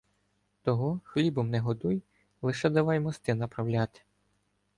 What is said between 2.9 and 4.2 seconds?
мости "направляти".